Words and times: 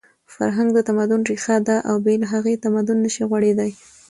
فرهنګ 0.35 0.69
د 0.73 0.79
تمدن 0.89 1.21
ریښه 1.29 1.57
ده 1.67 1.77
او 1.89 1.95
بې 2.05 2.15
له 2.21 2.27
هغې 2.33 2.61
تمدن 2.65 2.97
نشي 3.05 3.23
غوړېدی. 3.29 3.71